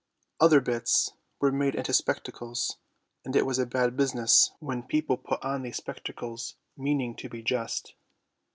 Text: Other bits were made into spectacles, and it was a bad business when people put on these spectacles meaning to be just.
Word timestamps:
Other 0.39 0.61
bits 0.61 1.11
were 1.39 1.51
made 1.51 1.75
into 1.75 1.93
spectacles, 1.93 2.77
and 3.23 3.35
it 3.35 3.45
was 3.45 3.59
a 3.59 3.67
bad 3.67 3.95
business 3.95 4.51
when 4.57 4.81
people 4.81 5.15
put 5.15 5.43
on 5.45 5.61
these 5.61 5.77
spectacles 5.77 6.55
meaning 6.75 7.13
to 7.17 7.29
be 7.29 7.43
just. 7.43 7.93